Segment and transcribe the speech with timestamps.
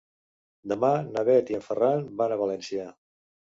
[0.73, 2.91] Demà na Bet i en Ferran van a València.